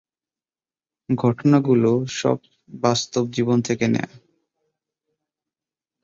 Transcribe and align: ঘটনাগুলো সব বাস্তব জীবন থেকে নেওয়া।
ঘটনাগুলো 1.09 1.91
সব 2.11 2.37
বাস্তব 2.79 3.23
জীবন 3.31 3.57
থেকে 3.61 3.85
নেওয়া। 3.87 4.13